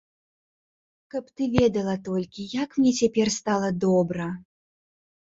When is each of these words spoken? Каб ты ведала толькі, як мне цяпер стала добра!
Каб 1.15 1.25
ты 1.35 1.43
ведала 1.57 1.95
толькі, 2.09 2.49
як 2.63 2.69
мне 2.81 2.97
цяпер 3.03 3.27
стала 3.39 3.69
добра! 3.89 4.27